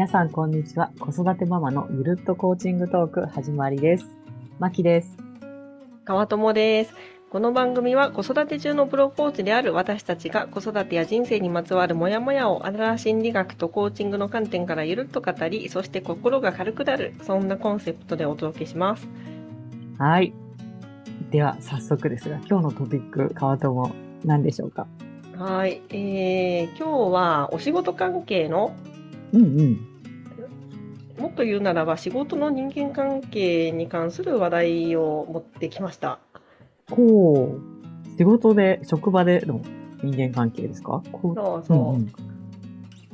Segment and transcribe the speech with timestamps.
[0.00, 0.90] 皆さん、こんにちは。
[0.98, 4.06] 子育てママのゆるっとコーチングトーク始まりです。
[4.58, 5.14] まきです。
[6.06, 6.94] 川友です。
[7.28, 19.06] この番組は子育て中のプロコーチである私たちが子育てや人生にまつわるモヤモヤをアダラー心理学とコーチングの観点からゆるっと語り、そして心が軽くなる、そんなコンセプトでお届けします。
[19.98, 20.32] はい。
[21.30, 23.90] では、早速ですが、今日のトピック、川友、
[24.24, 24.86] 何でしょうか？
[25.36, 25.82] はい。
[25.90, 28.74] えー、今日はお仕事関係の、
[29.34, 29.89] うんうん。
[31.30, 36.18] もっと言うならば仕事の人間関係に関する話題を持ってきました。
[36.90, 39.60] こう、仕事で、職場での
[40.02, 41.00] 人間関係ですか？
[41.12, 41.98] こそうそう。
[41.98, 42.12] んん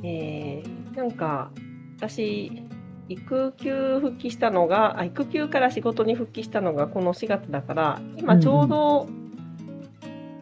[0.03, 1.51] えーなんか
[1.99, 2.63] 私
[3.07, 9.07] 育休復帰したのがあ育休から仕事に復帰したのがこの4月だから今ちょうど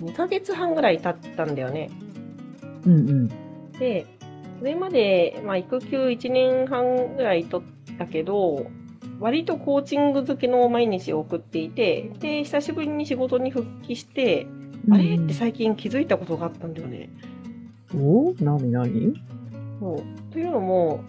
[0.02, 1.89] 2ヶ月半ぐらい経ったんだよね。
[2.85, 3.28] うんうん。
[3.78, 4.05] で
[4.59, 8.67] それまで、まあ、育休1年半ぐらい取ったけど
[9.20, 14.47] 割とコーチング好きの毎日を送っていてで久しぶりに仕事に復帰して、
[14.92, 17.09] あれって最近気づいたことがあったんだよね。
[17.95, 19.14] おなになに？
[19.80, 21.03] そうというのも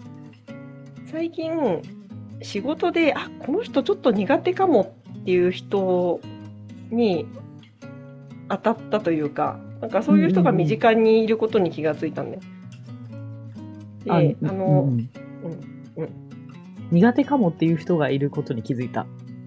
[1.11, 1.81] 最近
[2.41, 6.19] 仕事であこの人ちょっと苦手かもっていう人
[6.91, 7.25] に
[8.49, 12.41] 当たったというかなんかそういう人が身近にいることに気がついたんだよ。
[14.07, 15.09] うんの、うん
[15.95, 16.27] うん
[16.89, 19.05] 苦手かもっていう人がいることに気づいた。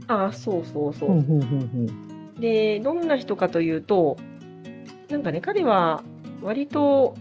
[0.08, 1.12] あそうそうそう。
[1.12, 4.16] うんうんうんでどんな人かというと
[5.10, 6.02] なんかね彼は
[6.42, 7.14] 割と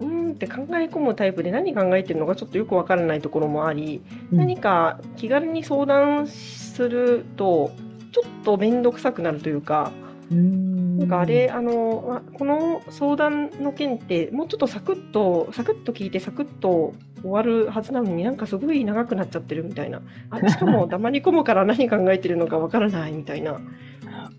[0.00, 4.02] うーんって考え込むタイプで何考えてるのかちょっとよくわからないところもあり、
[4.32, 4.38] うん。
[4.38, 7.70] 何か気軽に相談すると
[8.12, 9.92] ちょっと面倒くさくなるというか、
[10.30, 20.00] うん、なんかあれあのあこの相談の件ってもうちょっとサクッとサクッと聞いてサクッと終わるはずなのになんかすごい長くなっちゃってるみたいな。
[20.30, 23.60] あしかも 黙り込むから何考えてるのかわからないみたいな。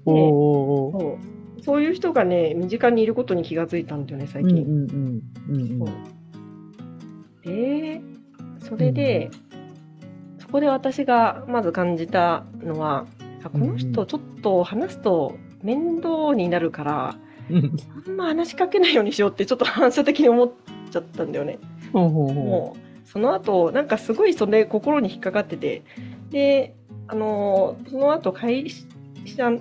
[0.05, 0.99] おーおーおー。
[0.99, 1.07] そ
[1.59, 1.61] う。
[1.61, 4.63] そういう人がね身近にいることに気がついたんだよね最近。
[4.63, 5.89] うんうんうんうんうんそう。
[7.45, 8.01] で
[8.59, 9.29] それで、
[10.39, 13.05] そこで私がまず感じたのは
[13.43, 17.15] あこの人ちょっと話すと面倒になるから、
[17.49, 20.51] うんあんま話しかけないようにしようってちょっと反射的に思っ
[20.91, 21.59] ちゃったんだよね。
[21.93, 25.83] ほうほうほもうその後なんかすごいそれ心に引っかかってて
[26.29, 26.75] で
[27.07, 28.69] あのその後会
[29.25, 29.51] 社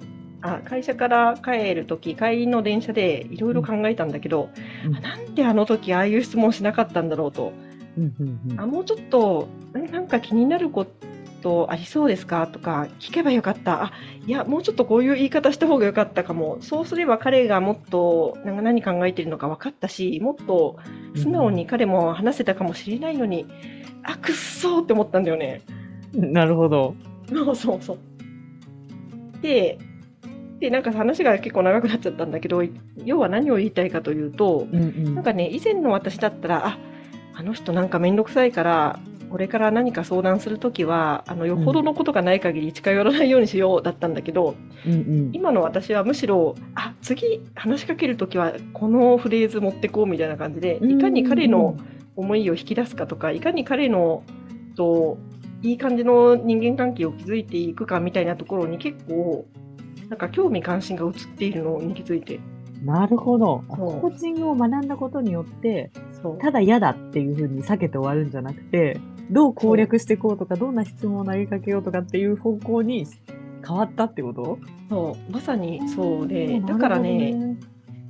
[0.42, 4.50] あ会社から帰る時帰りの電車でいろいろ考えたんだけど、
[4.84, 7.52] うんあなんであの時ああいう質問しなかったんだろうと。
[7.96, 8.00] う。
[8.00, 10.90] うんうんうんあもうちょっとんなんか気になること
[11.70, 13.92] ありそうですかとか聞けばよかったあ
[14.26, 20.76] いやもうちょっとこういう言い方した方がよかったかもそうすれば彼がもっとなんか何考えてるのか分かったしもっと
[21.14, 23.46] 素直に彼も話せたかもしれないのに、
[24.02, 25.62] あくっそーって思ったんだよね。
[26.12, 26.94] なるほど。
[27.28, 27.98] そうそうそう
[29.42, 29.78] で
[30.60, 32.62] でなんか話が結構長くなっちゃったんだけど
[33.04, 36.78] 要は何を言いたいかというと、うんうんなんかね、以前の私だったら、あ、
[37.34, 38.98] あの人なんかめんどくさいから、
[39.30, 44.54] これから何か相談するときは、あの、よほどのことがない限り近寄らないようにしようだったんだけど、
[44.86, 51.76] うんうん今の私はむしろ、あ、次話しかけるときはこのフレーズ持ってこうみたいな感じで、いかに彼の
[52.14, 54.22] 思いを引き出すかとか、いかに彼の、
[54.76, 55.18] と、
[55.62, 59.46] いい感じの人間関係を築いていくかみたいなところに結構、
[60.08, 62.38] なんか興味関心が移っているのに気づいて。
[62.84, 63.64] なるほど。
[63.68, 65.90] コーチングを学んだことによって。
[66.40, 68.98] ただ嫌だっていうふうに避けて終わるんじゃなくて、
[69.30, 73.06] どう攻略していこうとか、どんな質問を投げかけようとかっていう方向に
[73.66, 74.58] 変わったってこと？
[74.88, 77.56] そうまさにそうで、んだからね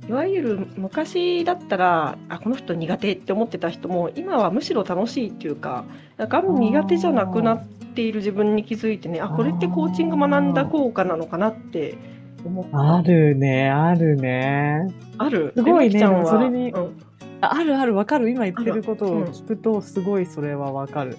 [0.07, 5.83] いわゆる昔だったらあこの人苦手って思ってた人も今はむしろ楽しいっていうか
[6.17, 11.97] なんか苦手じゃなくなっている自分に気づいてねあこれってコーチング学んだ効果なのかなって
[12.45, 12.95] 思った。
[12.97, 14.87] あるね、あるね。
[15.17, 15.51] ある？
[15.55, 15.99] すごいね。
[15.99, 16.25] えまきちゃんは？
[16.27, 17.01] それにうん
[17.41, 18.29] ああるある、わかる。
[18.29, 21.17] 今言ってることを聞くと、すごいそれはわかる。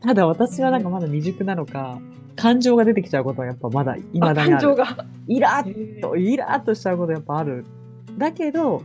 [0.00, 2.00] ただ私はなんかまだ未熟なのか、
[2.36, 4.60] 感情が出てきちゃうことはやっぱまだ、未あだにある。
[4.60, 7.64] 感情がイラッと、イラッとしちゃうことやっぱある。
[8.16, 8.82] だけど、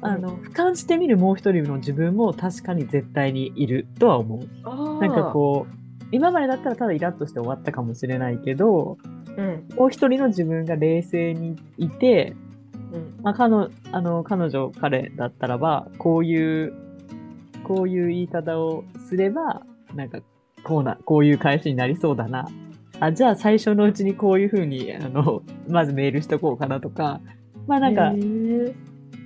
[0.00, 5.00] あの、俯瞰してみるもう一人の自分も確かに絶対にいるとは思う。
[5.00, 5.74] なんかこう、
[6.12, 8.98] 今までだったらただイラッとして終わったかもしれないけど、
[9.36, 12.34] うんもう一人の自分が冷静にいて、
[12.92, 16.74] うんまあ、彼女、あの、彼女、彼だったらば、こういう、
[17.64, 19.62] こういう言い方をすれば、
[19.94, 20.20] なんか、
[20.64, 22.48] こうな、こういう返しになりそうだな。
[23.00, 27.20] あ、じゃあ最初のうちにこういうふうに、あの、まずメールしとこうかなとか、
[27.66, 28.12] まあなんか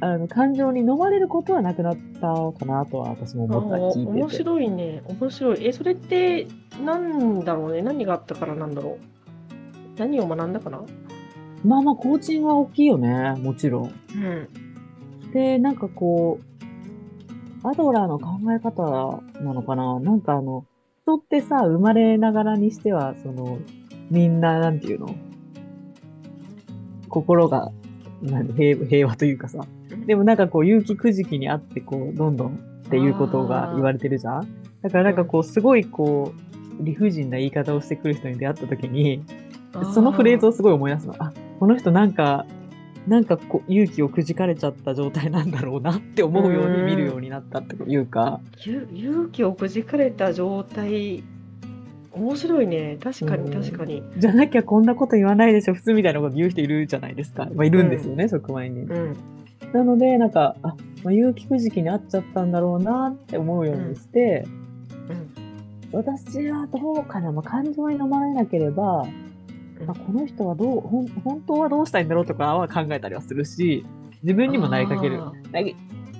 [0.00, 4.18] あの、感情に飲まれることはなくなったかなとは私も思った、聞いてて。
[4.18, 5.02] 面白いね。
[5.06, 5.64] 面白い。
[5.64, 6.48] え、それって、
[6.84, 7.82] なんだろうね。
[7.82, 10.00] 何があったからなんだろう。
[10.00, 10.82] 何を学んだかな？
[11.64, 13.92] まあまあ、コーチングは大きいよね、もちろん。
[14.14, 14.18] う
[15.28, 15.32] ん。
[15.32, 18.82] で、なんかこう、アドラーの考え方
[19.40, 20.64] なのかななんかあの、
[21.02, 23.58] 人ってさ、生まれながらにしては、その、
[24.10, 25.14] みんな、なんていうの？
[27.08, 27.70] 心が、
[28.22, 29.64] なんで平平和というかさ。
[30.06, 34.48] でもなんかこう、勇気くじきにあって、こう、どんどんっていうことが言われてるじゃん
[34.82, 36.32] だからなんかこう、すごいこ
[36.80, 39.24] う、理不尽な言い方をしてくる人に出会った時に、
[39.94, 41.14] そのフレーズをすごい思い出すの。
[41.18, 41.32] あ、
[41.62, 42.44] この人なんか、
[43.06, 51.22] なんかこう勇気をくじかれちゃった状態なんだろうなって思うように見るようになったっていうか、ゆ勇気をくじかれた状態
[52.10, 52.98] 面白いね。
[53.00, 53.62] 確かにうん。
[53.62, 54.02] 確かに。
[54.18, 57.48] じゃなきゃこんなこと言わないでしょ、普通みたいなこと言う人いるじゃないですか。
[57.54, 58.80] まあ、いるんですよね、職場に。
[58.80, 59.16] うん。
[59.72, 60.74] なので、なんか、あ、
[61.04, 64.48] まあ、勇気くじきにあっちゃったんだろうなって思うようにして、
[65.92, 66.00] うん。
[66.00, 69.21] 私はどうかな、まあ、感情に飲まれなければ、ま
[69.88, 73.84] あ、この人はどう、ほん本当はどうしたいんだろうとかは考えたりはするし、
[74.22, 75.20] 自分にも投げかける。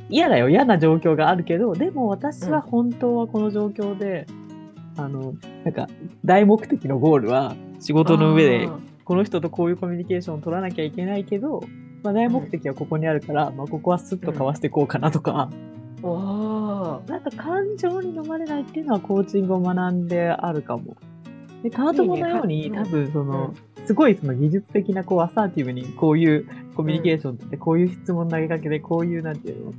[0.09, 4.27] 嫌だよ、嫌な状況があるけど、でも私は本当はこの状況で、
[4.97, 5.89] あの、なんか、
[6.25, 11.63] 大目的のゴールは仕ー事の上であ、この人とこういうコミュニケーションを取らなきゃいけないけど、
[12.03, 16.07] まあ、大目的はここにあるから、まあ、ここはスッとかわしていこうかなとか、ー。
[16.07, 20.97] わなんか感情に飲まれないっていうのはコーチングを学んであるかも。
[21.63, 23.55] で、カートモのように、いいね多分その、
[23.87, 29.73] すごいその技術的なこうアサーティブにこういうコミュニケーションって、こういう質問投げかけで、こういうなんていうの？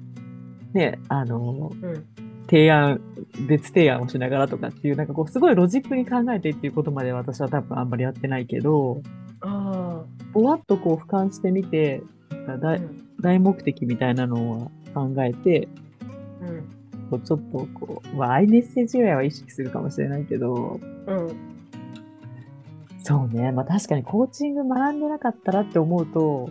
[0.73, 2.05] ね、あの、ーうん。
[2.49, 2.99] 提案、
[3.47, 9.01] 別提案をしながらとかっていう、なんかこうすごいロジックに考えてっていうことまで私は多分あんまりやってないけど、
[9.41, 10.03] あ
[10.33, 13.07] ぼわっとこう俯瞰してみて、大ーうん。
[13.21, 15.69] 大目的みたいなのを考えて、
[16.41, 17.09] うん。
[17.09, 21.27] こうちょっとこう、まあ、アイメッセージぐらいは意識するかもしれないけど、うん
[23.03, 23.51] そうね。
[23.51, 26.49] まあ確かにコーチング学んでなかったらって思うと、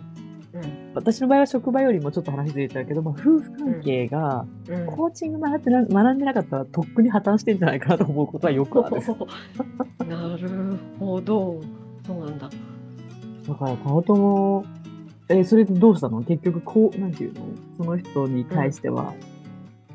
[0.53, 0.93] うん。
[0.93, 4.85] 私の場合は職場よりもちょっと話ずれちゃうけど、まあ夫婦関係が、うん。
[4.85, 9.01] コーチング学ってな学んでなかったらとっくに破綻してんじゃないかなと思うことはよくある。
[10.07, 11.59] なるほど。
[12.05, 12.49] そうなんだ。
[13.47, 14.65] だから、顔とも、
[15.29, 16.21] えーそれでどうしたの？
[16.21, 17.45] 結局、こう、なんていうの？
[17.77, 19.15] その人に対しては、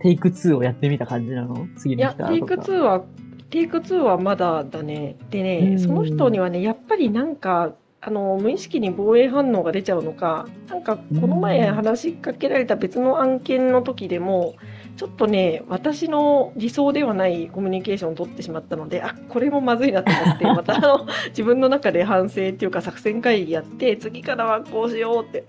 [0.00, 1.68] テイク2をやってみた感じなの？
[1.76, 2.72] 次のいやテイク人はとか。
[2.72, 3.04] 2は
[3.50, 14.54] テイク2はまだだねでね、うんその人にはねやっぱりなんかあの無意識に防衛反応が出ちゃうのかなんかこの前うん話しかけられた別の案件の時でも
[14.96, 25.44] ちょっとね私の理想ではないコミュニケーションを取ってしまったのであこれもまずいなと思って またあの自分の中で反省っていうか作戦会議やって次からはこうしようって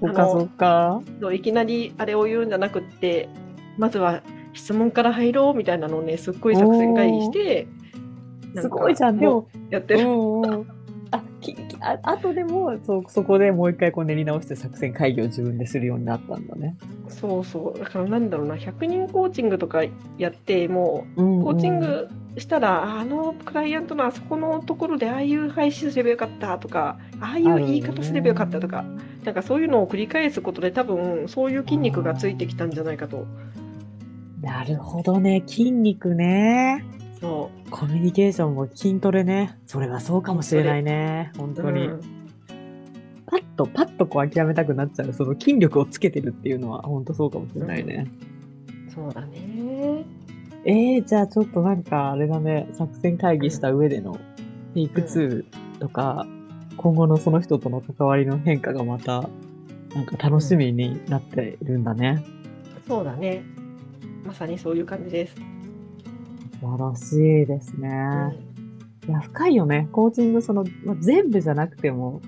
[0.00, 1.02] そっかそっか。
[1.32, 3.28] いきなりあれを言うんじゃなくって
[3.78, 4.22] まずは
[4.54, 7.66] 質問から入ろうみたいなのをねすっごい作戦会議して
[8.56, 9.18] すごいじゃん。
[9.18, 10.06] でもやってる。
[11.10, 16.76] あ、き、きあ、あとでも、そ、そこでもう一回こう練り直して作戦会議を自分でするようになったんだね。
[17.08, 19.82] そうそうだからなんだろうな100人コーチングとか
[20.18, 28.84] やってもうコーチングしたら、ああのクライアントのあそこのところでああいう配信すればよかったとかああいう言い方すればよかったとか、
[29.24, 33.26] なんかそういうのを繰り返すことで多分そういう筋肉がついてきたんじゃないかと
[34.44, 35.42] なるほどね。
[35.46, 36.84] 筋肉ね。
[37.20, 39.58] そコミュニケーションも筋トレね。
[39.66, 41.32] それはそうかもしれないね。
[41.38, 41.86] 本う当に。
[41.86, 42.24] うん
[43.26, 45.12] パッと、パッとこう諦めたくなっちゃう。
[45.14, 48.06] その筋力をつけてるっていうのは本当そうかもしれないね。
[48.94, 50.04] そうだね
[50.66, 52.68] えー、じゃあちょっとなんかあれだね。
[52.72, 54.18] 作戦会議した上での
[54.74, 55.44] テイク2
[55.80, 56.26] とか、
[56.76, 59.28] 今後のその人との関わりの変化がまた、
[59.94, 62.22] なんか楽しみになってるんだね。
[62.86, 63.42] そうだね
[64.24, 65.34] まさにそういう感じです、
[66.60, 67.90] 素晴らしいですね。
[69.08, 69.88] いや、深いよね。
[69.92, 72.22] コーチング、その、まあ、全部じゃなくても、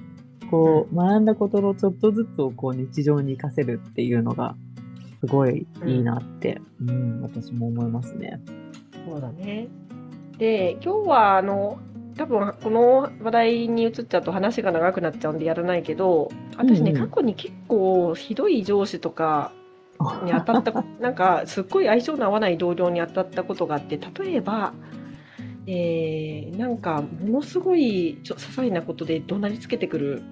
[0.51, 4.55] こう、学んだことのちょっとずつをこう日常に活かせるっていうのが、
[5.21, 8.41] すごいいいなって、うん、私も思いますね。
[9.07, 9.69] そうだね。
[10.39, 11.79] で、今日はあの
[12.17, 19.53] 多分この話題に移っちゃうと話が長くなっちゃうんでやらないけど、私ね、うんうん過去に結構ひどい上司とか
[20.25, 24.73] に当たったこ なんかすっごい相性の合わない同僚に当たったことがあって、例えば。
[25.69, 30.23] えーなんかものすごいちょ些細なことで怒鳴りつけてくる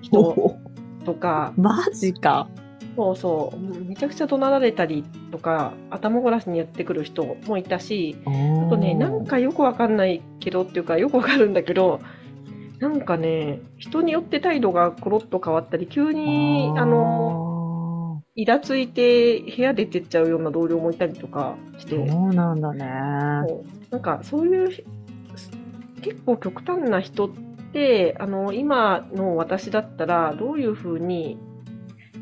[0.00, 0.56] 人
[1.04, 2.48] とか マジか。
[2.96, 8.30] そうそうめちゃくちゃ怒鳴られたりとか頭ごなしにやってくる人もいたしあ
[8.66, 12.00] あとね、なんかよくわかんないけどっていうか、よくわかるんだけど、
[12.80, 17.47] なんかね、人によって態度がコロッと変わったり、急に、あの、の、
[18.38, 22.84] イラついて部屋出てっちゃうような同僚もいたりとかして、そうなんだね。
[23.90, 24.84] なんかそういう
[26.02, 27.30] 結構極端な人っ
[27.72, 31.36] てあの今の私だったらどういうふうに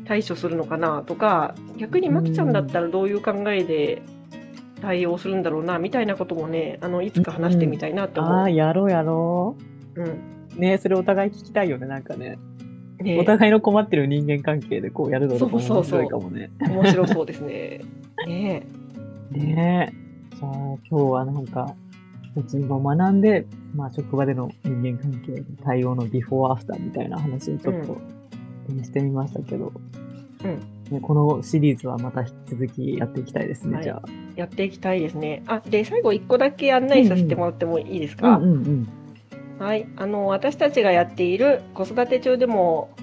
[0.05, 4.01] 対処するのかなとか逆にまきちゃんだったらどういう考えで
[4.81, 8.33] 対応するんだろうなみたいなこともねあのいつか話してみたいなって思う。
[8.33, 9.55] ああ、やろうやろ
[9.93, 10.59] うんう。
[10.59, 12.39] ねそれお互い聞きたいよね、なんかね。
[12.99, 16.49] ねお互いの困ってる人間関係でこうやるのとかも面そうそうそう白いかもね。
[16.61, 17.81] 面白そうですね。
[18.25, 18.67] ね
[19.31, 20.35] ねえ。
[20.35, 21.75] じゃあ今日はなんか、
[22.35, 28.17] うちも学んで、まあ職場での人間関係、対応のビフォーアフターみたいな話をちょっと、ね
[28.83, 29.71] してみましたけど、
[30.43, 30.59] うん
[30.91, 34.01] ね、このシリーズはまた引き続きやっていきたいですね、はいじゃ
[34.35, 35.41] やっていきたいですね。
[35.47, 38.21] あで最後1個だけ案内させてもらってもいいですあ。
[38.21, 38.89] か、うんうんうん。
[39.59, 42.95] はい、あの私たちがやっている子育て中でも、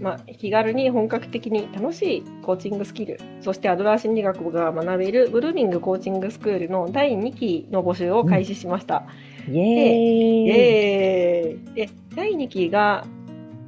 [0.00, 9.04] まあ、気軽に本格的に楽しいコーチングスキルそしてアドラー心理学が学べるブルーミングコーチングスクールの第2期の募集を開始しました。
[9.48, 10.46] イエーイ。
[10.46, 13.06] イエーイで第2期が、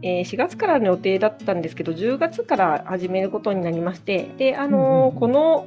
[0.03, 5.15] えー4月からの予定だったんですけど10月から始めることになりましてで、あのーうんうんうん。
[5.21, 5.67] この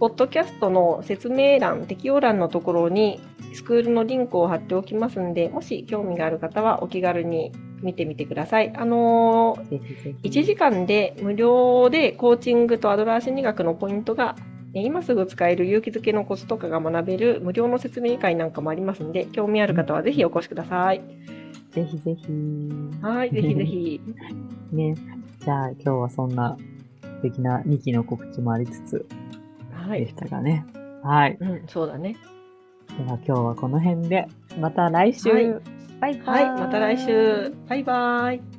[0.00, 3.20] ポッドキャストの説明欄適用欄のところに
[3.54, 8.72] スクールのリンクを貼っておきますんでもし興味がある方はお気軽に見てみてください。
[8.76, 10.28] あのーぜひぜひ。
[10.28, 14.36] 1時間で無料でコーチングとアドラー心理学のポイントが
[14.74, 21.02] えー今すぐ使える勇気づけのコツとかが学べる無料の説明会なんかもありますので興味ある方はぜひお越しください。
[21.72, 22.26] ぜひぜひ。
[23.02, 24.00] はい、ぜひぜひ。
[24.72, 24.94] ね。
[25.40, 26.56] じゃあ今日はそんな
[27.02, 29.06] 素敵な2期の告知もありつつ
[29.70, 30.64] ではい、したがね。
[31.02, 31.36] はい。
[31.40, 32.14] うん、そうだね。
[32.98, 34.26] では今日はこの辺で、
[34.60, 35.30] また来週。
[35.30, 36.44] はいバイバイ。
[36.46, 37.54] はい、また来週。
[37.68, 38.51] バイバイ。